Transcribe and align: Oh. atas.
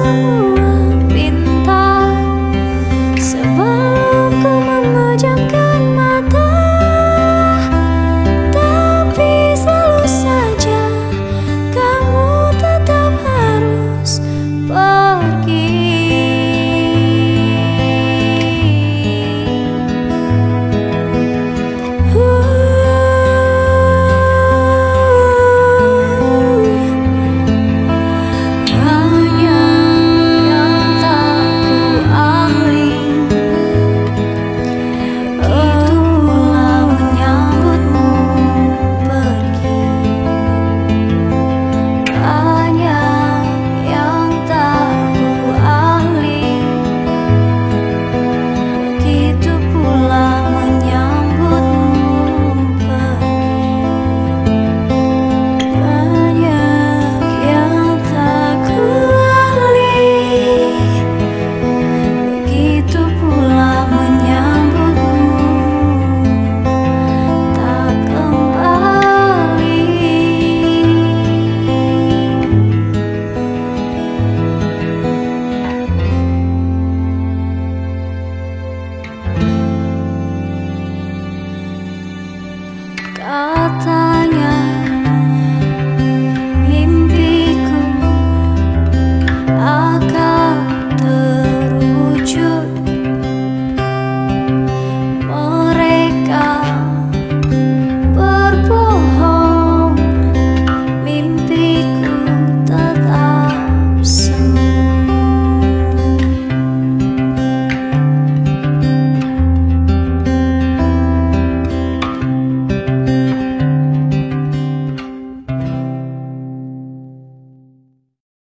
Oh. 0.00 0.47
atas. 83.28 83.97